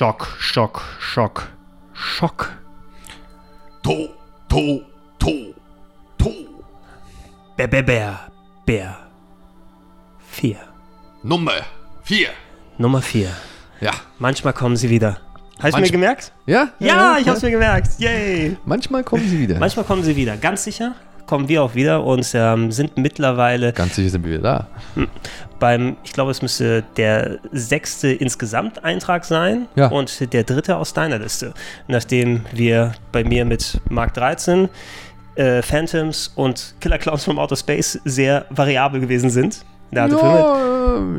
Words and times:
Schock, 0.00 0.34
Schock, 0.38 0.80
Schock, 0.98 1.52
Schock. 1.92 2.56
To, 3.82 4.08
to, 4.48 4.80
to, 5.18 5.54
to. 6.16 6.30
Bär, 7.54 7.68
Bär, 7.68 7.82
Bär, 7.82 8.30
Bär. 8.64 8.96
Vier. 10.26 10.56
Nummer 11.22 11.52
vier. 12.02 12.30
Nummer 12.78 13.02
vier. 13.02 13.28
Ja. 13.82 13.92
Manchmal 14.18 14.54
kommen 14.54 14.76
sie 14.76 14.88
wieder. 14.88 15.18
Hast 15.58 15.76
du 15.76 15.82
mir 15.82 15.90
gemerkt? 15.90 16.32
Ja? 16.46 16.70
Ja, 16.78 17.18
ich 17.18 17.28
hab's 17.28 17.42
mir 17.42 17.50
gemerkt. 17.50 17.98
Yay. 17.98 18.56
Manchmal 18.64 19.04
kommen 19.04 19.28
sie 19.28 19.38
wieder. 19.38 19.58
Manchmal 19.58 19.84
kommen 19.84 20.02
sie 20.02 20.16
wieder. 20.16 20.38
Ganz 20.38 20.64
sicher 20.64 20.94
kommen 21.26 21.48
wir 21.48 21.62
auch 21.62 21.74
wieder 21.74 22.04
und 22.04 22.26
ähm, 22.34 22.70
sind 22.72 22.96
mittlerweile 22.96 23.72
Ganz 23.72 23.94
sicher 23.96 24.10
sind 24.10 24.24
wir 24.24 24.32
wieder 24.38 24.42
da. 24.96 25.06
beim, 25.58 25.96
ich 26.04 26.12
glaube, 26.12 26.30
es 26.30 26.42
müsste 26.42 26.82
der 26.96 27.38
sechste 27.52 28.08
insgesamt 28.12 28.82
Eintrag 28.84 29.24
sein 29.24 29.66
Ja. 29.76 29.88
und 29.88 30.32
der 30.32 30.44
dritte 30.44 30.76
aus 30.76 30.92
deiner 30.92 31.18
Liste. 31.18 31.52
Nachdem 31.88 32.42
wir 32.52 32.92
bei 33.12 33.24
mir 33.24 33.44
mit 33.44 33.80
Mark 33.88 34.14
13, 34.14 34.68
äh, 35.36 35.62
Phantoms 35.62 36.32
und 36.34 36.74
Killer 36.80 36.98
Clowns 36.98 37.24
from 37.24 37.38
Outer 37.38 37.56
Space 37.56 37.98
sehr 38.04 38.46
variabel 38.50 39.00
gewesen 39.00 39.30
sind. 39.30 39.64
Ja, 39.92 40.06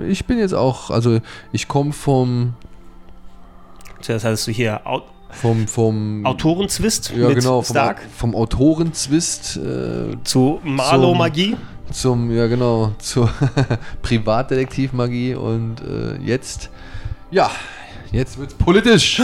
ich 0.07 0.25
bin 0.25 0.37
jetzt 0.39 0.53
auch, 0.53 0.89
also 0.91 1.19
ich 1.51 1.67
komme 1.67 1.91
vom, 1.91 2.53
zuerst 4.01 4.25
hattest 4.25 4.47
du 4.47 4.51
hier 4.51 4.79
Au 4.85 5.01
vom, 5.31 5.67
vom, 5.67 6.25
Autorenzwist 6.25 7.11
ja 7.15 7.27
mit 7.27 7.39
genau, 7.39 7.61
vom, 7.61 7.73
Stark 7.73 8.01
vom 8.15 8.35
Autorenzwist 8.35 9.57
äh, 9.57 10.15
zu 10.23 10.59
Marlow 10.63 11.09
zum- 11.09 11.17
Magie. 11.17 11.57
zum, 11.91 12.31
ja 12.35 12.47
genau, 12.47 12.91
zur 12.99 13.29
Privatdetektivmagie 14.01 15.35
und 15.35 15.81
äh, 15.81 16.17
jetzt, 16.23 16.69
ja, 17.31 17.49
jetzt 18.11 18.37
wird's 18.37 18.53
politisch. 18.53 19.21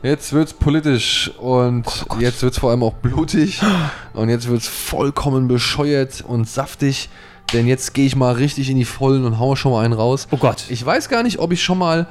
Jetzt 0.00 0.32
wird's 0.32 0.52
politisch 0.52 1.32
und 1.38 1.84
jetzt 2.20 2.40
wird's 2.44 2.56
vor 2.58 2.70
allem 2.70 2.84
auch 2.84 2.92
blutig 2.94 3.60
und 4.12 4.28
jetzt 4.28 4.46
wird's 4.46 4.68
vollkommen 4.68 5.48
bescheuert 5.48 6.20
und 6.24 6.48
saftig, 6.48 7.08
denn 7.52 7.66
jetzt 7.66 7.94
gehe 7.94 8.06
ich 8.06 8.14
mal 8.14 8.34
richtig 8.34 8.70
in 8.70 8.76
die 8.76 8.84
Vollen 8.84 9.24
und 9.24 9.40
hau 9.40 9.56
schon 9.56 9.72
mal 9.72 9.84
einen 9.84 9.94
raus. 9.94 10.28
Oh 10.30 10.36
Gott. 10.36 10.66
Ich 10.68 10.86
weiß 10.86 11.08
gar 11.08 11.24
nicht, 11.24 11.40
ob 11.40 11.50
ich 11.50 11.64
schon 11.64 11.78
mal, 11.78 12.06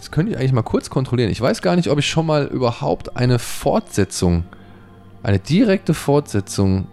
das 0.00 0.10
könnte 0.10 0.32
ich 0.32 0.38
eigentlich 0.38 0.52
mal 0.52 0.62
kurz 0.62 0.90
kontrollieren, 0.90 1.30
ich 1.30 1.40
weiß 1.40 1.62
gar 1.62 1.76
nicht, 1.76 1.88
ob 1.90 1.98
ich 1.98 2.08
schon 2.08 2.26
mal 2.26 2.46
überhaupt 2.46 3.16
eine 3.16 3.38
Fortsetzung, 3.38 4.44
eine 5.22 5.38
direkte 5.38 5.94
Fortsetzung 5.94 6.86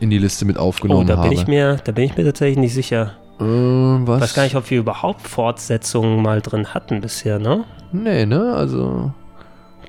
in 0.00 0.10
die 0.10 0.18
Liste 0.18 0.44
mit 0.46 0.56
Oh, 0.58 0.62
aufgenommen 0.62 1.06
da 1.06 1.16
habe. 1.18 1.28
bin 1.28 1.38
ich 1.38 1.46
mir, 1.46 1.76
da 1.84 1.92
bin 1.92 2.04
ich 2.04 2.16
mir 2.16 2.24
tatsächlich 2.24 2.58
nicht 2.58 2.74
sicher. 2.74 3.12
Äh, 3.38 3.44
was? 3.44 4.16
Ich 4.16 4.22
weiß 4.22 4.34
gar 4.34 4.42
nicht, 4.44 4.56
ob 4.56 4.68
wir 4.70 4.78
überhaupt 4.78 5.26
Fortsetzungen 5.28 6.22
mal 6.22 6.40
drin 6.40 6.74
hatten 6.74 7.00
bisher, 7.00 7.38
ne? 7.38 7.64
Nee, 7.92 8.26
ne? 8.26 8.52
Also, 8.54 9.12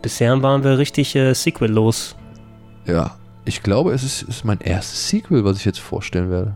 Bisher 0.02 0.42
waren 0.42 0.64
wir 0.64 0.78
richtig 0.78 1.16
äh, 1.16 1.34
sequellos. 1.34 2.16
ja. 2.86 3.16
Ich 3.44 3.64
glaube, 3.64 3.92
es 3.92 4.04
ist, 4.04 4.22
ist 4.22 4.46
mein 4.46 4.60
erstes 4.62 5.10
Sequel, 5.10 5.44
was 5.44 5.58
ich 5.58 5.66
jetzt 5.66 5.80
vorstellen 5.80 6.30
werde. 6.30 6.56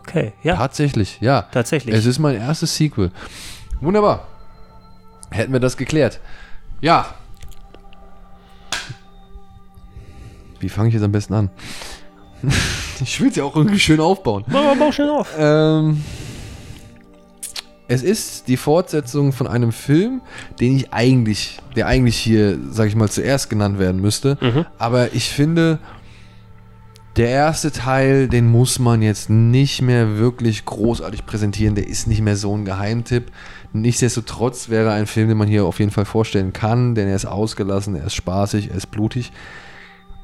Okay, 0.00 0.34
ja, 0.42 0.54
Tatsächlich, 0.54 1.18
ja. 1.22 1.46
tatsächlich. 1.50 1.94
Es 1.94 2.04
ist 2.04 2.18
mein 2.18 2.36
erstes 2.36 2.76
Sequel. 2.76 3.10
Wunderbar. 3.80 4.26
Hätten 5.30 5.52
wir 5.52 5.60
das 5.60 5.76
geklärt. 5.76 6.20
Ja. 6.80 7.14
Wie 10.60 10.68
fange 10.68 10.88
ich 10.88 10.94
jetzt 10.94 11.04
am 11.04 11.12
besten 11.12 11.34
an? 11.34 11.50
ich 13.00 13.20
will 13.20 13.28
es 13.28 13.36
ja 13.36 13.44
auch 13.44 13.56
irgendwie 13.56 13.78
schön 13.78 14.00
aufbauen. 14.00 14.44
Bau, 14.48 14.74
bau 14.74 14.92
schnell 14.92 15.10
auf. 15.10 15.34
Ähm, 15.38 16.02
es 17.88 18.02
ist 18.02 18.48
die 18.48 18.56
Fortsetzung 18.56 19.32
von 19.32 19.46
einem 19.46 19.72
Film, 19.72 20.20
den 20.60 20.76
ich 20.76 20.92
eigentlich, 20.92 21.58
der 21.76 21.86
eigentlich 21.86 22.16
hier, 22.16 22.58
sag 22.70 22.88
ich 22.88 22.96
mal, 22.96 23.08
zuerst 23.08 23.48
genannt 23.48 23.78
werden 23.78 24.00
müsste. 24.00 24.38
Mhm. 24.40 24.66
Aber 24.78 25.14
ich 25.14 25.28
finde, 25.28 25.78
der 27.16 27.30
erste 27.30 27.72
Teil, 27.72 28.28
den 28.28 28.50
muss 28.50 28.78
man 28.78 29.00
jetzt 29.00 29.30
nicht 29.30 29.80
mehr 29.80 30.18
wirklich 30.18 30.64
großartig 30.66 31.24
präsentieren. 31.24 31.74
Der 31.74 31.88
ist 31.88 32.06
nicht 32.06 32.20
mehr 32.20 32.36
so 32.36 32.54
ein 32.54 32.64
Geheimtipp. 32.64 33.32
Nichtsdestotrotz 33.72 34.68
wäre 34.68 34.92
ein 34.92 35.06
Film, 35.06 35.28
den 35.28 35.38
man 35.38 35.48
hier 35.48 35.64
auf 35.64 35.78
jeden 35.78 35.90
Fall 35.90 36.04
vorstellen 36.04 36.52
kann, 36.52 36.94
denn 36.94 37.08
er 37.08 37.16
ist 37.16 37.24
ausgelassen, 37.24 37.94
er 37.94 38.06
ist 38.06 38.14
spaßig, 38.14 38.70
er 38.70 38.76
ist 38.76 38.90
blutig. 38.90 39.32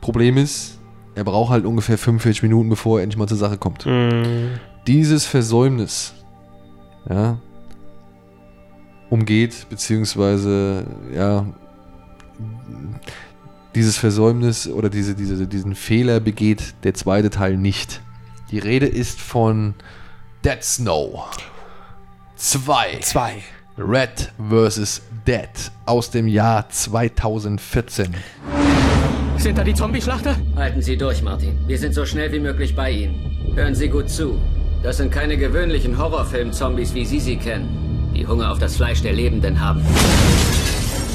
Problem 0.01 0.37
ist, 0.37 0.79
er 1.15 1.25
braucht 1.25 1.51
halt 1.51 1.65
ungefähr 1.65 1.99
45 1.99 2.43
Minuten, 2.43 2.69
bevor 2.69 2.99
er 2.99 3.05
endlich 3.05 3.19
mal 3.19 3.29
zur 3.29 3.37
Sache 3.37 3.59
kommt 3.59 3.87
Mm, 3.87 4.59
dieses 4.87 5.27
Versäumnis 5.27 6.15
ja, 7.09 7.39
umgeht, 9.11 9.67
beziehungsweise 9.69 10.87
ja, 11.15 11.47
dieses 13.75 13.97
Versäumnis 13.97 14.69
oder 14.69 14.91
diese, 14.91 15.15
diese, 15.15 15.47
diesen 15.47 15.75
Fehler 15.75 16.21
begeht 16.21 16.75
der 16.85 16.95
zweite 16.95 17.31
Teil 17.31 17.57
nicht. 17.57 18.01
Die 18.51 18.59
Rede 18.59 18.87
ist 18.87 19.21
von 19.21 19.75
Dead 20.45 20.63
Snow 20.63 21.31
2. 22.37 22.99
zwei. 23.01 23.43
Red 23.79 24.33
vs. 24.39 25.03
Dead 25.27 25.49
aus 25.87 26.11
dem 26.11 26.29
Jahr 26.29 26.69
2014. 26.69 28.15
Sind 29.39 29.57
da 29.57 29.65
die 29.65 29.75
Zombie-Schlachter? 29.75 30.37
Halten 30.57 30.83
Sie 30.83 30.97
durch, 30.97 31.23
Martin. 31.23 31.59
Wir 31.67 31.79
sind 31.79 31.95
so 31.95 32.05
schnell 32.05 32.31
wie 32.33 32.41
möglich 32.41 32.77
bei 32.77 32.91
Ihnen. 32.91 33.55
Hören 33.55 33.75
Sie 33.75 33.89
gut 33.89 34.11
zu. 34.11 34.39
Das 34.83 34.99
sind 34.99 35.11
keine 35.11 35.37
gewöhnlichen 35.37 35.97
Horrorfilm-Zombies, 35.97 36.95
wie 36.95 37.05
Sie 37.05 37.21
sie 37.21 37.37
kennen, 37.37 38.13
die 38.15 38.27
Hunger 38.27 38.53
auf 38.53 38.59
das 38.59 38.77
Fleisch 38.77 39.01
der 39.01 39.13
Lebenden 39.13 39.61
haben. 39.61 39.83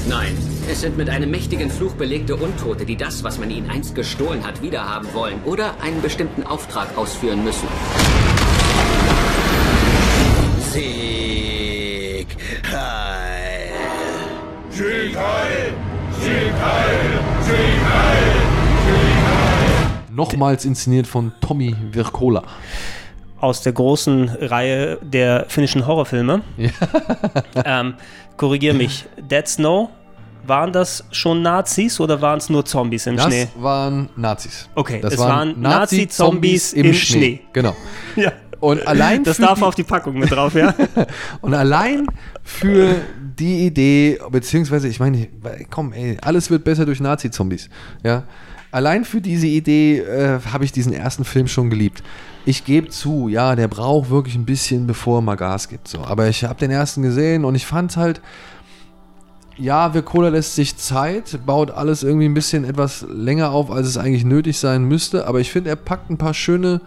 Nein, 0.07 0.37
es 0.69 0.81
sind 0.81 0.97
mit 0.97 1.09
einem 1.09 1.29
mächtigen 1.29 1.69
Fluch 1.69 1.93
belegte 1.93 2.35
Untote, 2.35 2.85
die 2.85 2.95
das, 2.95 3.23
was 3.23 3.39
man 3.39 3.51
ihnen 3.51 3.69
einst 3.69 3.93
gestohlen 3.93 4.45
hat, 4.45 4.61
wiederhaben 4.61 5.13
wollen 5.13 5.41
oder 5.43 5.81
einen 5.81 6.01
bestimmten 6.01 6.43
Auftrag 6.43 6.97
ausführen 6.97 7.43
müssen. 7.43 7.67
Sieg. 10.71 12.27
Heil. 12.71 13.07
Nochmals 20.09 20.65
inszeniert 20.65 21.05
von 21.05 21.31
Tommy 21.41 21.75
Wirkola. 21.91 22.43
Aus 23.39 23.61
der 23.61 23.73
großen 23.73 24.29
Reihe 24.29 24.97
der 25.01 25.45
finnischen 25.47 25.85
Horrorfilme. 25.85 26.41
ähm, 27.65 27.93
Korrigier 28.35 28.73
mich. 28.73 29.05
Dead 29.29 29.47
Snow, 29.47 29.89
waren 30.47 30.71
das 30.71 31.03
schon 31.11 31.41
Nazis 31.41 31.99
oder 31.99 32.21
waren 32.21 32.37
es 32.37 32.49
nur 32.49 32.65
Zombies 32.65 33.05
im 33.05 33.17
Das 33.17 33.25
Schnee? 33.25 33.47
waren 33.57 34.09
Nazis. 34.15 34.69
Okay, 34.75 34.99
das 35.01 35.13
es 35.13 35.19
waren 35.19 35.59
Nazi-Zombies 35.61 36.73
im 36.73 36.93
Schnee. 36.93 37.41
Genau. 37.53 37.75
Ja. 38.15 38.31
Und 38.59 38.87
allein 38.87 39.23
Das 39.23 39.37
darf 39.37 39.59
die, 39.59 39.65
auf 39.65 39.75
die 39.75 39.83
Packung 39.83 40.17
mit 40.17 40.31
drauf, 40.31 40.55
ja? 40.55 40.73
und 41.41 41.53
allein 41.53 42.07
für 42.43 42.95
die 43.37 43.67
Idee, 43.67 44.17
beziehungsweise 44.31 44.87
ich 44.87 44.99
meine, 44.99 45.27
komm, 45.69 45.93
ey, 45.93 46.17
alles 46.23 46.49
wird 46.49 46.63
besser 46.63 46.83
durch 46.87 46.99
Nazi-Zombies. 46.99 47.69
Ja. 48.03 48.23
Allein 48.71 49.05
für 49.05 49.21
diese 49.21 49.45
Idee 49.45 49.99
äh, 49.99 50.39
habe 50.51 50.65
ich 50.65 50.71
diesen 50.71 50.91
ersten 50.91 51.23
Film 51.23 51.47
schon 51.47 51.69
geliebt. 51.69 52.01
Ich 52.47 52.63
gebe 52.63 52.87
zu, 52.87 53.27
ja, 53.27 53.57
der 53.57 53.67
braucht 53.67 54.09
wirklich 54.09 54.35
ein 54.35 54.45
bisschen, 54.45 54.87
bevor 54.87 55.17
er 55.17 55.21
mal 55.21 55.35
Gas 55.35 55.67
gibt. 55.67 55.89
So. 55.89 56.05
Aber 56.05 56.29
ich 56.29 56.45
habe 56.45 56.57
den 56.57 56.71
ersten 56.71 57.01
gesehen 57.01 57.43
und 57.43 57.55
ich 57.55 57.65
fand 57.65 57.97
halt, 57.97 58.21
ja, 59.57 59.93
Virkola 59.93 60.29
lässt 60.29 60.55
sich 60.55 60.77
Zeit, 60.77 61.45
baut 61.45 61.71
alles 61.71 62.03
irgendwie 62.03 62.23
ein 62.23 62.33
bisschen 62.33 62.63
etwas 62.63 63.05
länger 63.11 63.51
auf, 63.51 63.69
als 63.69 63.85
es 63.85 63.97
eigentlich 63.97 64.23
nötig 64.23 64.59
sein 64.59 64.85
müsste. 64.85 65.27
Aber 65.27 65.41
ich 65.41 65.51
finde, 65.51 65.71
er 65.71 65.75
packt 65.75 66.09
ein 66.09 66.17
paar 66.17 66.33
schöne 66.33 66.79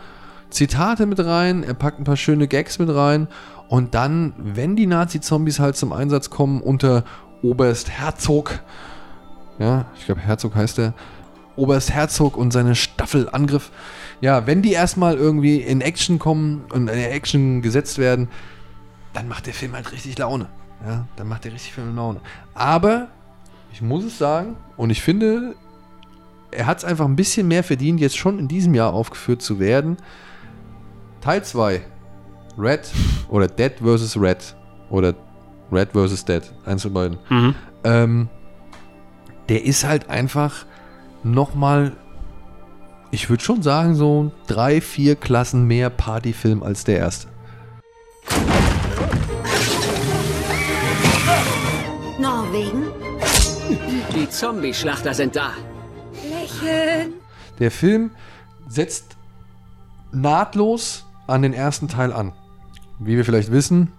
Zitate 0.49 1.05
mit 1.05 1.23
rein, 1.23 1.63
er 1.63 1.75
packt 1.75 2.01
ein 2.01 2.05
paar 2.05 2.17
schöne 2.17 2.49
Gags 2.49 2.79
mit 2.79 2.89
rein. 2.89 3.29
Und 3.69 3.95
dann, 3.95 4.33
wenn 4.39 4.77
die 4.77 4.87
Nazi-Zombies 4.87 5.61
halt 5.61 5.77
zum 5.77 5.93
Einsatz 5.93 6.31
kommen 6.31 6.63
unter 6.63 7.05
Oberst 7.43 7.91
Herzog, 7.91 8.61
ja, 9.59 9.85
ich 9.99 10.07
glaube 10.07 10.23
Herzog 10.23 10.55
heißt 10.55 10.79
er, 10.79 10.95
Oberst 11.61 11.93
Herzog 11.93 12.37
und 12.37 12.53
seine 12.53 12.75
Staffelangriff, 12.75 13.71
ja, 14.21 14.47
wenn 14.47 14.63
die 14.63 14.73
erstmal 14.73 15.17
irgendwie 15.17 15.59
in 15.59 15.83
Action 15.83 16.19
kommen 16.19 16.65
und 16.73 16.89
in 16.89 16.99
Action 16.99 17.61
gesetzt 17.61 17.99
werden, 17.99 18.29
dann 19.13 19.29
macht 19.29 19.47
der 19.47 19.55
Film 19.55 19.75
halt 19.75 19.93
richtig 19.93 20.19
Laune. 20.19 20.49
Ja, 20.85 21.07
dann 21.17 21.29
macht 21.29 21.45
der 21.45 21.53
richtig 21.53 21.75
viel 21.75 21.85
Laune. 21.85 22.21
Aber 22.55 23.09
ich 23.73 23.83
muss 23.83 24.05
es 24.05 24.17
sagen, 24.17 24.57
und 24.77 24.89
ich 24.91 25.03
finde, 25.03 25.55
er 26.51 26.67
hat 26.67 26.79
es 26.79 26.85
einfach 26.85 27.05
ein 27.05 27.17
bisschen 27.17 27.47
mehr 27.47 27.63
verdient, 27.63 28.01
jetzt 28.01 28.17
schon 28.17 28.39
in 28.39 28.49
diesem 28.49 28.75
Jahr 28.75 28.95
aufgeführt 28.95 29.43
zu 29.43 29.59
werden. 29.59 29.99
Teil 31.21 31.45
2. 31.45 31.83
Red 32.59 32.91
oder 33.29 33.47
Dead 33.47 33.73
vs. 33.79 34.19
Red. 34.19 34.57
Oder 34.89 35.15
Red 35.71 35.91
vs. 35.93 36.25
Dead. 36.25 36.43
Eins 36.65 36.83
von 36.83 36.93
beiden. 36.93 37.19
Mhm. 37.29 37.55
Ähm, 37.85 38.29
der 39.49 39.65
ist 39.65 39.85
halt 39.85 40.09
einfach 40.09 40.65
nochmal, 41.23 41.93
ich 43.11 43.29
würde 43.29 43.43
schon 43.43 43.63
sagen, 43.63 43.95
so 43.95 44.33
drei, 44.47 44.81
vier 44.81 45.17
Klassen 45.17 45.67
mehr 45.67 45.91
Partyfilm 45.91 46.63
als 46.63 46.85
der 46.85 46.99
erste. 46.99 47.29
Norwegen? 52.19 52.85
Die 54.15 54.29
Zombie-Schlachter 54.29 55.15
sind 55.15 55.37
da. 55.37 55.53
Lächeln. 56.29 57.15
Der 57.59 57.71
Film 57.71 58.11
setzt 58.69 59.17
nahtlos 60.13 61.07
an 61.27 61.43
den 61.43 61.53
ersten 61.53 61.89
Teil 61.89 62.13
an. 62.13 62.33
Wie 62.99 63.17
wir 63.17 63.25
vielleicht 63.25 63.51
wissen, 63.51 63.93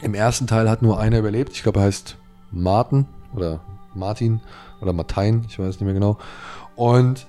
im 0.00 0.14
ersten 0.14 0.46
Teil 0.46 0.68
hat 0.68 0.82
nur 0.82 0.98
einer 0.98 1.18
überlebt. 1.18 1.52
Ich 1.52 1.62
glaube, 1.62 1.80
er 1.80 1.86
heißt 1.86 2.16
Martin 2.50 3.06
oder 3.34 3.60
Martin 3.94 4.40
oder 4.80 4.92
Martin, 4.92 5.44
ich 5.48 5.58
weiß 5.58 5.68
nicht 5.68 5.82
mehr 5.82 5.94
genau. 5.94 6.18
Und 6.74 7.26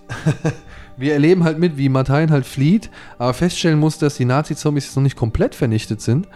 wir 0.98 1.14
erleben 1.14 1.44
halt 1.44 1.60
mit, 1.60 1.78
wie 1.78 1.90
Martin 1.90 2.32
halt 2.32 2.46
flieht, 2.46 2.90
aber 3.18 3.34
feststellen 3.34 3.80
muss, 3.80 3.98
dass 3.98 4.16
die 4.16 4.26
Nazi-Zombies 4.26 4.86
jetzt 4.86 4.96
noch 4.96 5.04
nicht 5.04 5.18
komplett 5.18 5.56
vernichtet 5.56 6.02
sind. 6.02 6.28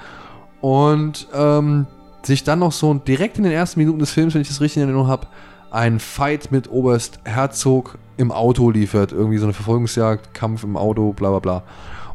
Und 0.62 1.27
ähm, 1.33 1.88
sich 2.24 2.44
dann 2.44 2.59
noch 2.59 2.71
so 2.71 2.94
direkt 2.94 3.38
in 3.38 3.44
den 3.44 3.53
ersten 3.53 3.79
Minuten 3.79 4.00
des 4.00 4.12
Films, 4.12 4.33
wenn 4.33 4.41
ich 4.41 4.47
das 4.47 4.62
richtig 4.62 4.77
in 4.77 4.89
Erinnerung 4.89 5.07
habe, 5.07 5.27
ein 5.71 6.00
Fight 6.00 6.51
mit 6.51 6.69
Oberst 6.69 7.19
Herzog 7.24 7.97
im 8.18 8.31
Auto 8.31 8.69
liefert. 8.69 9.12
Irgendwie 9.12 9.38
so 9.38 9.45
eine 9.45 9.53
Verfolgungsjagd, 9.53 10.33
Kampf 10.33 10.63
im 10.63 10.77
Auto, 10.77 11.13
bla 11.13 11.29
bla 11.29 11.39
bla. 11.39 11.63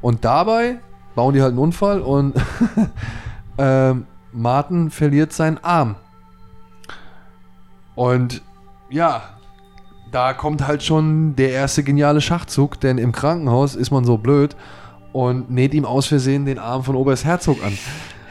Und 0.00 0.25
dabei 0.25 0.81
bauen 1.14 1.35
die 1.35 1.43
halt 1.43 1.50
einen 1.50 1.59
Unfall 1.59 2.00
und 2.00 2.35
ähm, 3.59 4.06
Martin 4.32 4.91
verliert 4.91 5.32
seinen 5.32 5.59
Arm. 5.59 5.97
Und 7.94 8.43
ja, 8.91 9.23
da 10.11 10.35
kommt 10.35 10.67
halt 10.67 10.83
schon 10.83 11.37
der 11.37 11.50
erste 11.50 11.83
geniale 11.83 12.21
Schachzug, 12.21 12.81
denn 12.81 12.99
im 12.99 13.12
Krankenhaus 13.12 13.75
ist 13.75 13.91
man 13.91 14.05
so 14.05 14.19
blöd 14.19 14.56
und 15.12 15.50
näht 15.50 15.75
ihm 15.75 15.85
aus 15.85 16.06
Versehen 16.06 16.44
den 16.44 16.59
Arm 16.59 16.85
von 16.85 16.97
Oberst 16.97 17.25
Herzog 17.25 17.59
an. 17.65 17.77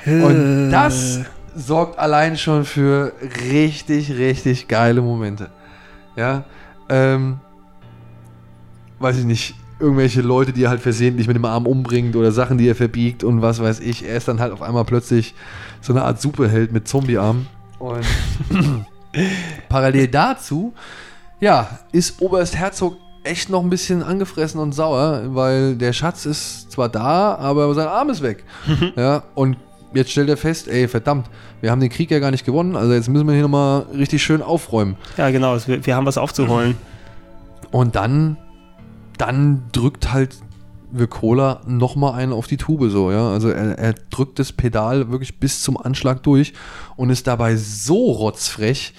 Und 0.06 0.72
das 0.72 1.22
sorgt 1.56 2.00
allein 2.00 2.38
schon 2.38 2.66
für 2.66 3.13
richtig, 3.50 4.12
richtig 4.18 4.68
geile 4.68 5.02
Momente. 5.02 5.50
Ja, 6.16 6.44
ähm, 6.90 7.40
weiß 9.00 9.18
ich 9.18 9.25
nicht, 9.25 9.56
irgendwelche 9.80 10.22
Leute, 10.22 10.54
die 10.54 10.64
er 10.64 10.69
halt 10.69 10.81
versehentlich 10.81 11.28
mit 11.28 11.36
dem 11.36 11.46
Arm 11.46 11.66
umbringt 11.66 12.16
oder 12.16 12.31
Sachen, 12.31 12.57
die 12.57 12.68
er 12.68 12.75
verbiegt 12.75 13.24
und 13.24 13.42
was 13.42 13.62
weiß 13.62 13.80
ich. 13.80 14.07
Er 14.07 14.16
ist 14.16 14.28
dann 14.28 14.40
halt 14.40 14.54
auf 14.54 14.62
einmal 14.62 14.86
plötzlich 14.86 15.34
so 15.81 15.94
eine 15.94 16.04
Art 16.04 16.22
Superheld 16.22 16.72
mit 16.72 16.88
Zombiearm. 16.88 17.48
Und 17.80 18.06
parallel 19.69 20.08
dazu, 20.08 20.74
ja, 21.40 21.80
ist 21.92 22.22
Oberst 22.22 22.56
Herzog 22.56 22.98
echt 23.24 23.50
noch 23.50 23.63
ein 23.63 23.69
bisschen 23.69 24.04
angefressen 24.04 24.60
und 24.60 24.74
sauer, 24.74 25.24
weil 25.36 25.75
der 25.75 25.94
Schatz 25.94 26.25
ist 26.25 26.72
zwar 26.72 26.90
da, 26.90 27.36
aber 27.36 27.74
sein 27.74 27.88
Arm 27.88 28.10
ist 28.10 28.22
weg. 28.22 28.44
ja, 28.96 29.24
und 29.36 29.58
jetzt 29.94 30.12
stellt 30.12 30.30
er 30.30 30.38
fest, 30.38 30.68
ey, 30.68 30.88
verdammt, 30.88 31.28
wir 31.60 31.72
haben 31.72 31.80
den 31.80 31.90
Krieg 31.90 32.10
ja 32.12 32.19
gar 32.19 32.31
nicht 32.31 32.46
gewonnen, 32.46 32.75
also 32.75 32.94
jetzt 32.94 33.10
müssen 33.10 33.28
wir 33.28 33.34
hier 33.34 33.44
nochmal 33.44 33.86
richtig 33.96 34.24
schön 34.24 34.42
aufräumen. 34.42 34.96
Ja, 35.18 35.30
genau. 35.30 35.57
Wir, 35.66 35.86
wir 35.86 35.96
haben 35.96 36.06
was 36.06 36.18
aufzuholen. 36.18 36.75
Und 37.72 37.96
dann, 37.96 38.38
dann 39.18 39.64
drückt 39.72 40.12
halt 40.12 40.36
Vircola 40.92 41.62
nochmal 41.66 42.14
einen 42.14 42.34
auf 42.34 42.48
die 42.48 42.58
Tube 42.58 42.90
so, 42.90 43.12
ja. 43.12 43.32
Also 43.32 43.50
er, 43.50 43.78
er 43.78 43.94
drückt 44.10 44.40
das 44.40 44.52
Pedal 44.52 45.12
wirklich 45.12 45.40
bis 45.40 45.62
zum 45.62 45.78
Anschlag 45.78 46.24
durch 46.24 46.54
und 46.96 47.10
ist 47.10 47.28
dabei 47.28 47.56
so 47.56 48.12
rotzfrech, 48.12 48.94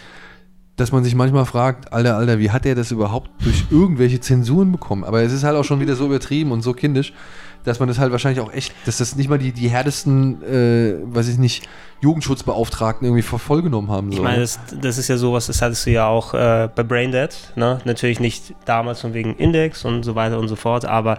dass 0.76 0.90
man 0.90 1.04
sich 1.04 1.14
manchmal 1.14 1.44
fragt, 1.44 1.92
Alter, 1.92 2.16
Alter, 2.16 2.38
wie 2.38 2.50
hat 2.50 2.64
er 2.66 2.74
das 2.74 2.90
überhaupt 2.90 3.30
durch 3.44 3.64
irgendwelche 3.70 4.20
Zensuren 4.20 4.72
bekommen? 4.72 5.04
Aber 5.04 5.22
es 5.22 5.32
ist 5.32 5.44
halt 5.44 5.56
auch 5.56 5.64
schon 5.64 5.80
wieder 5.80 5.94
so 5.94 6.06
übertrieben 6.06 6.50
und 6.50 6.62
so 6.62 6.72
kindisch, 6.72 7.12
dass 7.64 7.78
man 7.78 7.88
das 7.88 7.98
halt 7.98 8.10
wahrscheinlich 8.10 8.40
auch 8.40 8.52
echt, 8.52 8.72
dass 8.86 8.98
das 8.98 9.14
nicht 9.16 9.28
mal 9.28 9.38
die, 9.38 9.52
die 9.52 9.68
härtesten, 9.68 10.42
äh, 10.42 10.96
weiß 11.02 11.28
ich 11.28 11.38
nicht, 11.38 11.68
Jugendschutzbeauftragten 12.00 13.06
irgendwie 13.06 13.22
vor 13.22 13.38
voll 13.38 13.62
genommen 13.62 13.90
haben. 13.90 14.10
So. 14.10 14.18
Ich 14.18 14.22
meine, 14.22 14.40
das, 14.40 14.58
das 14.80 14.98
ist 14.98 15.08
ja 15.08 15.16
sowas, 15.16 15.46
das 15.46 15.62
hattest 15.62 15.86
du 15.86 15.90
ja 15.90 16.06
auch 16.06 16.34
äh, 16.34 16.68
bei 16.74 16.82
Braindead, 16.82 17.52
ne? 17.54 17.80
Natürlich 17.84 18.18
nicht 18.18 18.54
damals 18.64 19.00
von 19.00 19.14
wegen 19.14 19.36
Index 19.36 19.84
und 19.84 20.02
so 20.02 20.16
weiter 20.16 20.38
und 20.38 20.48
so 20.48 20.56
fort, 20.56 20.84
aber 20.84 21.18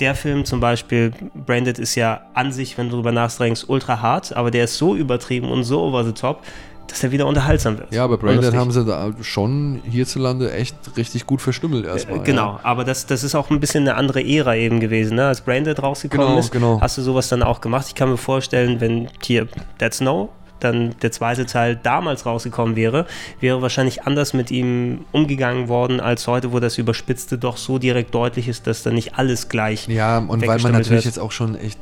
der 0.00 0.14
Film 0.14 0.44
zum 0.44 0.60
Beispiel, 0.60 1.12
Braindead 1.34 1.78
ist 1.78 1.94
ja 1.94 2.20
an 2.34 2.52
sich, 2.52 2.76
wenn 2.78 2.88
du 2.90 2.96
drüber 2.96 3.12
nachdenkst, 3.12 3.64
ultra 3.68 4.00
hart, 4.00 4.34
aber 4.36 4.50
der 4.50 4.64
ist 4.64 4.76
so 4.76 4.94
übertrieben 4.94 5.50
und 5.50 5.64
so 5.64 5.82
over 5.82 6.04
the 6.04 6.12
top, 6.12 6.42
dass 6.88 7.02
er 7.02 7.10
wieder 7.10 7.26
unterhaltsam 7.26 7.78
wird. 7.78 7.92
ja, 7.92 8.04
aber 8.04 8.16
lustig. 8.16 8.54
haben 8.54 8.70
sie 8.70 8.84
da 8.84 9.10
schon 9.20 9.80
hierzulande 9.90 10.52
echt 10.52 10.76
richtig 10.96 11.26
gut 11.26 11.42
verstümmelt 11.42 11.84
erstmal. 11.84 12.18
Äh, 12.20 12.22
Genau, 12.22 12.60
aber 12.62 12.84
das, 12.84 13.06
das 13.06 13.24
ist 13.24 13.34
auch 13.34 13.50
ein 13.50 13.58
bisschen 13.58 13.82
eine 13.88 13.96
andere 13.96 14.24
Ära 14.24 14.54
eben 14.54 14.78
gewesen. 14.78 15.16
Ne? 15.16 15.26
Als 15.26 15.40
Braindead 15.40 15.82
rausgekommen 15.82 16.26
Genau, 16.28 16.38
ist, 16.38 16.52
genau. 16.52 16.80
hast 16.80 16.96
du 16.98 17.02
sowas 17.02 17.28
dann 17.28 17.42
auch 17.42 17.60
gemacht. 17.60 17.86
Ich 17.88 17.94
kann 17.96 18.08
mir 18.10 18.16
vorstellen, 18.16 18.80
wenn 18.80 19.08
hier 19.20 19.48
Dead 19.80 19.92
Snow, 19.92 20.28
dann 20.60 20.94
der 21.02 21.12
zweite 21.12 21.46
Teil 21.46 21.78
damals 21.82 22.26
rausgekommen 22.26 22.76
wäre, 22.76 23.06
wäre 23.40 23.62
wahrscheinlich 23.62 24.02
anders 24.04 24.32
mit 24.34 24.50
ihm 24.50 25.04
umgegangen 25.12 25.68
worden 25.68 26.00
als 26.00 26.26
heute, 26.26 26.52
wo 26.52 26.60
das 26.60 26.78
Überspitzte 26.78 27.38
doch 27.38 27.56
so 27.56 27.78
direkt 27.78 28.14
deutlich 28.14 28.48
ist, 28.48 28.66
dass 28.66 28.82
da 28.82 28.90
nicht 28.90 29.18
alles 29.18 29.48
gleich. 29.48 29.88
Ja, 29.88 30.18
und 30.18 30.46
weil 30.46 30.60
man 30.60 30.72
natürlich 30.72 30.90
wird. 30.90 31.04
jetzt 31.04 31.18
auch 31.18 31.32
schon 31.32 31.56
echt 31.56 31.78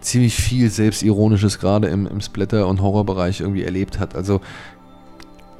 ziemlich 0.00 0.34
viel 0.34 0.70
Selbstironisches 0.70 1.58
gerade 1.58 1.88
im, 1.88 2.06
im 2.06 2.20
Splatter- 2.20 2.68
und 2.68 2.80
Horrorbereich 2.80 3.40
irgendwie 3.40 3.64
erlebt 3.64 3.98
hat. 3.98 4.14
Also 4.14 4.40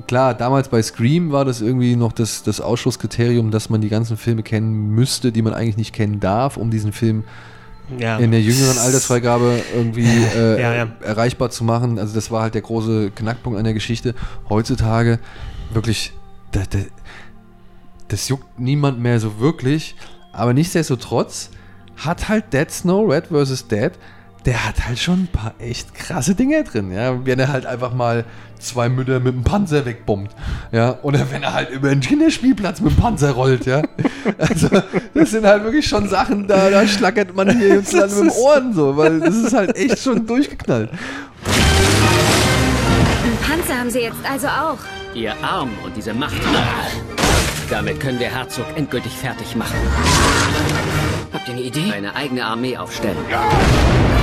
klar, 0.07 0.35
damals 0.35 0.69
bei 0.69 0.83
Scream 0.83 1.33
war 1.33 1.45
das 1.45 1.61
irgendwie 1.61 1.97
noch 1.97 2.13
das, 2.13 2.43
das 2.43 2.61
Ausschlusskriterium, 2.61 3.51
dass 3.51 3.71
man 3.71 3.81
die 3.81 3.89
ganzen 3.89 4.17
Filme 4.17 4.43
kennen 4.43 4.91
müsste, 4.91 5.33
die 5.33 5.43
man 5.43 5.55
eigentlich 5.55 5.77
nicht 5.77 5.93
kennen 5.93 6.21
darf, 6.21 6.57
um 6.57 6.71
diesen 6.71 6.93
Film 6.93 7.25
Ja, 7.99 8.19
in 8.19 8.31
der 8.33 8.41
jüngeren 8.41 8.79
Altersfreigabe 8.79 9.61
irgendwie 9.75 10.07
äh, 10.37 10.61
Ja, 10.61 10.75
ja. 10.75 10.89
erreichbar 11.03 11.51
zu 11.51 11.65
machen. 11.65 11.99
Also 11.99 12.15
das 12.15 12.31
war 12.31 12.43
halt 12.43 12.55
der 12.55 12.63
große 12.63 13.11
Knackpunkt 13.15 13.59
an 13.59 13.65
der 13.65 13.75
Geschichte. 13.75 14.15
Heutzutage 14.49 15.19
wirklich, 15.73 16.13
das, 16.53 16.69
das, 16.69 16.83
das 18.09 18.29
juckt 18.29 18.59
niemand 18.59 19.01
mehr 19.01 19.21
so 19.21 19.39
wirklich. 19.39 19.95
Aber 20.33 20.53
nichtsdestotrotz 20.53 21.51
hat 21.97 22.29
halt 22.29 22.53
Dead 22.53 22.71
Snow, 22.71 23.09
Red 23.11 23.29
vs. 23.29 23.69
Dead, 23.69 23.93
der 24.47 24.65
hat 24.65 24.87
halt 24.87 24.99
schon 24.99 25.25
ein 25.25 25.27
paar 25.27 25.55
echt 25.59 25.93
krasse 25.95 26.37
Dinge 26.37 26.63
drin. 26.63 26.93
Ja? 26.93 27.27
Wenn 27.27 27.41
er 27.41 27.49
halt 27.49 27.67
einfach 27.67 27.93
mal 27.93 28.25
zwei 28.59 28.89
Mütter 28.89 29.19
mit 29.19 29.35
dem 29.35 29.43
Panzer 29.43 29.85
wegbombt. 29.85 30.31
Ja? 30.71 30.99
Oder 31.03 31.31
wenn 31.33 31.43
er 31.43 31.53
halt 31.53 31.71
über 31.71 31.91
einen 31.91 32.01
Kinderspielplatz 32.01 32.81
mit 32.81 32.93
dem 32.93 32.97
Panzer 32.97 33.33
rollt. 33.33 33.67
Ja? 33.67 33.83
Also, 34.39 34.69
das 35.15 35.31
sind 35.31 35.47
halt 35.47 35.63
wirklich 35.65 35.87
schon 35.87 36.09
Sachen, 36.09 36.49
da, 36.49 36.69
da 36.69 36.87
schlackert 36.87 37.35
man 37.35 37.57
hier 37.57 37.77
jetzt 37.77 37.93
mit 37.93 38.11
dem 38.11 38.31
Ohren 38.31 38.75
so, 38.75 38.97
weil 38.97 39.21
das 39.21 39.37
ist 39.37 39.53
halt 39.55 39.77
echt 39.77 40.01
schon 40.01 40.27
durchgeknallt. 40.27 40.91
Einen 43.25 43.39
Panzer 43.39 43.79
haben 43.79 43.91
sie 43.91 44.01
jetzt 44.01 44.19
also 44.31 44.49
auch. 44.49 44.79
Ihr 45.15 45.33
Arm 45.43 45.71
und 45.85 45.97
diese 45.97 46.13
Macht. 46.13 46.41
Damit 47.71 48.01
können 48.01 48.19
wir 48.19 48.29
Herzog 48.29 48.67
endgültig 48.77 49.13
fertig 49.13 49.55
machen. 49.55 49.77
Habt 51.33 51.49
ihr 51.49 51.55
eine 51.55 51.63
Idee? 51.63 51.93
Eine 51.93 52.15
eigene 52.15 52.45
Armee 52.45 52.77
aufstellen. 52.77 53.17
ja 53.31 54.16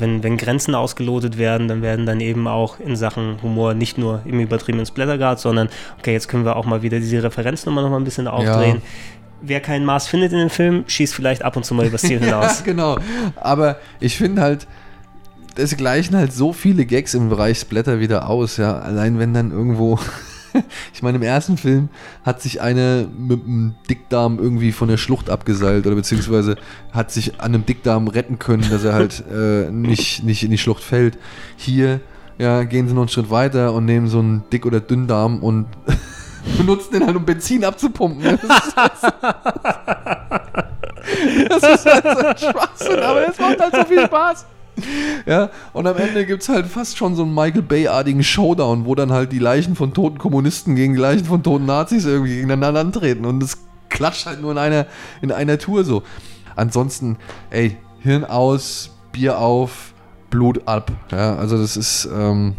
wenn, 0.00 0.22
wenn 0.22 0.36
Grenzen 0.36 0.74
ausgelotet 0.74 1.38
werden, 1.38 1.68
dann 1.68 1.82
werden 1.82 2.06
dann 2.06 2.20
eben 2.20 2.48
auch 2.48 2.80
in 2.80 2.96
Sachen 2.96 3.40
Humor 3.42 3.74
nicht 3.74 3.98
nur 3.98 4.22
im 4.24 4.40
übertriebenen 4.40 4.86
Splattergrad, 4.86 5.40
sondern 5.40 5.68
okay, 5.98 6.12
jetzt 6.12 6.28
können 6.28 6.44
wir 6.44 6.56
auch 6.56 6.66
mal 6.66 6.82
wieder 6.82 6.98
diese 6.98 7.22
Referenznummer 7.22 7.82
noch 7.82 7.90
mal 7.90 7.98
ein 7.98 8.04
bisschen 8.04 8.28
aufdrehen. 8.28 8.82
Wer 9.42 9.60
kein 9.60 9.84
Maß 9.84 10.08
findet 10.08 10.32
in 10.32 10.38
dem 10.38 10.50
Film, 10.50 10.84
schießt 10.86 11.14
vielleicht 11.14 11.42
ab 11.42 11.56
und 11.56 11.64
zu 11.64 11.74
mal 11.74 11.86
übers 11.86 12.02
Ziel 12.02 12.18
hinaus. 12.24 12.60
Ja, 12.60 12.64
genau. 12.64 12.98
Aber 13.36 13.76
ich 14.00 14.16
finde 14.16 14.42
halt, 14.42 14.66
es 15.56 15.76
gleichen 15.76 16.16
halt 16.16 16.32
so 16.32 16.52
viele 16.52 16.86
Gags 16.86 17.14
im 17.14 17.28
Bereich 17.28 17.58
Splatter 17.58 18.00
wieder 18.00 18.28
aus, 18.28 18.56
ja. 18.56 18.78
Allein 18.78 19.18
wenn 19.18 19.34
dann 19.34 19.50
irgendwo. 19.52 19.98
Ich 20.94 21.02
meine, 21.02 21.16
im 21.18 21.22
ersten 21.22 21.56
Film 21.56 21.88
hat 22.24 22.40
sich 22.42 22.60
eine 22.60 23.08
mit 23.16 23.44
einem 23.44 23.74
Dickdarm 23.90 24.38
irgendwie 24.38 24.72
von 24.72 24.88
der 24.88 24.96
Schlucht 24.96 25.30
abgeseilt 25.30 25.86
oder 25.86 25.96
beziehungsweise 25.96 26.56
hat 26.92 27.10
sich 27.10 27.40
an 27.40 27.54
einem 27.54 27.66
Dickdarm 27.66 28.08
retten 28.08 28.38
können, 28.38 28.68
dass 28.70 28.84
er 28.84 28.94
halt 28.94 29.22
äh, 29.32 29.70
nicht, 29.70 30.24
nicht 30.24 30.42
in 30.42 30.50
die 30.50 30.58
Schlucht 30.58 30.82
fällt. 30.82 31.18
Hier 31.56 32.00
ja, 32.38 32.64
gehen 32.64 32.86
sie 32.88 32.94
noch 32.94 33.02
einen 33.02 33.08
Schritt 33.08 33.30
weiter 33.30 33.72
und 33.72 33.84
nehmen 33.86 34.08
so 34.08 34.18
einen 34.18 34.42
Dick- 34.52 34.66
oder 34.66 34.80
Dünndarm 34.80 35.42
und 35.42 35.66
benutzen 36.58 36.92
den 36.92 37.06
halt, 37.06 37.16
um 37.16 37.24
Benzin 37.24 37.64
abzupumpen. 37.64 38.22
Das 38.22 38.42
ist- 41.62 41.74
ist 41.74 41.86
halt 41.86 42.04
so 42.04 42.26
ein 42.26 42.38
Schwachsinn, 42.38 42.98
aber 43.00 43.28
es 43.28 43.38
macht 43.38 43.60
halt 43.60 43.74
so 43.74 43.84
viel 43.84 44.04
Spaß. 44.04 44.46
Ja, 45.26 45.50
und 45.72 45.88
am 45.88 45.96
Ende 45.96 46.24
gibt 46.24 46.42
es 46.42 46.48
halt 46.48 46.66
fast 46.66 46.96
schon 46.96 47.16
so 47.16 47.24
einen 47.24 47.34
Michael 47.34 47.62
Bay-artigen 47.62 48.22
Showdown, 48.22 48.84
wo 48.84 48.94
dann 48.94 49.10
halt 49.10 49.32
die 49.32 49.40
Leichen 49.40 49.74
von 49.74 49.92
toten 49.92 50.18
Kommunisten 50.18 50.76
gegen 50.76 50.94
die 50.94 51.00
Leichen 51.00 51.24
von 51.24 51.42
toten 51.42 51.66
Nazis 51.66 52.04
irgendwie 52.04 52.36
gegeneinander 52.36 52.80
antreten. 52.80 53.24
Und 53.24 53.42
es 53.42 53.58
klatscht 53.88 54.26
halt 54.26 54.40
nur 54.40 54.52
in 54.52 54.58
einer, 54.58 54.86
in 55.22 55.32
einer 55.32 55.58
Tour 55.58 55.82
so. 55.82 56.04
Ansonsten, 56.54 57.16
ey, 57.50 57.76
Hirn 58.00 58.24
aus, 58.24 58.90
Bier 59.10 59.38
auf, 59.38 59.94
Blut 60.30 60.68
ab. 60.68 60.92
Ja, 61.10 61.36
also 61.36 61.58
das 61.58 61.76
ist, 61.76 62.08
ähm, 62.14 62.54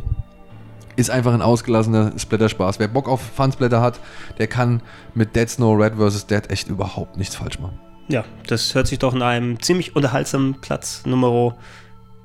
ist 0.98 1.10
einfach 1.10 1.34
ein 1.34 1.42
ausgelassener 1.42 2.14
Splatter-Spaß. 2.18 2.80
Wer 2.80 2.88
Bock 2.88 3.08
auf 3.08 3.22
Fun-Splatter 3.22 3.82
hat, 3.82 4.00
der 4.40 4.48
kann 4.48 4.82
mit 5.14 5.36
Dead 5.36 5.50
Snow 5.50 5.80
Red 5.80 5.94
vs. 5.96 6.28
Dead 6.28 6.50
echt 6.50 6.68
überhaupt 6.68 7.18
nichts 7.18 7.36
falsch 7.36 7.60
machen. 7.60 7.80
Ja, 8.10 8.24
das 8.48 8.74
hört 8.74 8.88
sich 8.88 9.00
doch 9.00 9.14
in 9.14 9.22
einem 9.22 9.62
ziemlich 9.62 9.96
unterhaltsamen 9.96 10.62
Platz 10.62 11.04
Nummer 11.06 11.56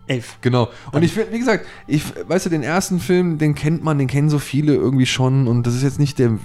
11. 0.06 0.38
Genau. 0.40 0.68
Und 0.90 1.02
ich 1.02 1.12
finde, 1.12 1.32
wie 1.32 1.38
gesagt, 1.38 1.66
ich, 1.86 2.02
weißt 2.28 2.46
du, 2.46 2.50
den 2.50 2.62
ersten 2.62 2.98
Film, 2.98 3.38
den 3.38 3.54
kennt 3.54 3.84
man, 3.84 3.98
den 3.98 4.08
kennen 4.08 4.28
so 4.28 4.38
viele 4.38 4.74
irgendwie 4.74 5.06
schon 5.06 5.46
und 5.46 5.66
das 5.66 5.74
ist 5.74 5.82
jetzt 5.82 6.00
nicht 6.00 6.18
der 6.18 6.38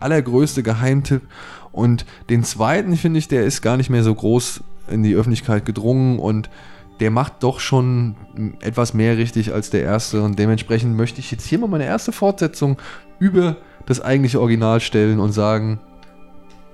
allergrößte 0.00 0.62
Geheimtipp. 0.62 1.22
Und 1.72 2.06
den 2.28 2.44
zweiten, 2.44 2.96
finde 2.96 3.18
ich, 3.18 3.28
der 3.28 3.44
ist 3.44 3.62
gar 3.62 3.76
nicht 3.76 3.90
mehr 3.90 4.02
so 4.02 4.14
groß 4.14 4.62
in 4.88 5.02
die 5.02 5.14
Öffentlichkeit 5.14 5.64
gedrungen 5.64 6.18
und 6.18 6.50
der 7.00 7.10
macht 7.10 7.42
doch 7.42 7.60
schon 7.60 8.16
etwas 8.60 8.92
mehr 8.92 9.16
richtig 9.16 9.52
als 9.52 9.70
der 9.70 9.82
erste 9.82 10.22
und 10.22 10.38
dementsprechend 10.38 10.96
möchte 10.96 11.20
ich 11.20 11.30
jetzt 11.30 11.46
hier 11.46 11.58
mal 11.58 11.68
meine 11.68 11.84
erste 11.84 12.10
Fortsetzung 12.12 12.78
über 13.20 13.56
das 13.86 14.00
eigentliche 14.00 14.40
Original 14.40 14.80
stellen 14.80 15.20
und 15.20 15.32
sagen, 15.32 15.80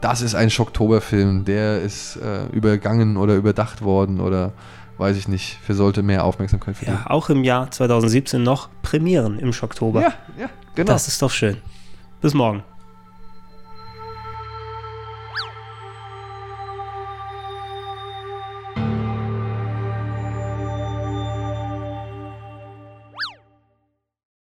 das 0.00 0.21
ist 0.21 0.35
ein 0.35 0.50
Schocktoberfilm, 0.50 1.45
der 1.45 1.81
ist 1.81 2.17
äh, 2.17 2.47
übergangen 2.53 3.17
oder 3.17 3.37
überdacht 3.37 3.83
worden 3.83 4.21
oder 4.21 4.53
weiß 4.99 5.17
ich 5.17 5.29
nicht, 5.29 5.59
für 5.63 5.75
sollte 5.75 6.03
mehr 6.03 6.25
Aufmerksamkeit 6.25 6.77
verdienen. 6.77 7.01
Ja, 7.05 7.11
auch 7.11 7.31
im 7.31 7.45
Jahr 7.45 7.71
2017 7.71 8.43
noch 8.43 8.69
Premieren 8.83 9.39
im 9.39 9.53
Schocktober. 9.53 10.01
ja, 10.01 10.15
ja 10.39 10.51
genau. 10.75 10.93
Das 10.93 11.09
ist 11.09 11.21
doch 11.21 11.31
schön. 11.31 11.59
Bis 12.21 12.35
morgen. 12.35 12.63